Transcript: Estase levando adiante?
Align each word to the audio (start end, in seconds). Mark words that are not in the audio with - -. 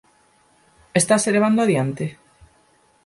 Estase 1.01 1.29
levando 1.35 1.59
adiante? 1.63 2.05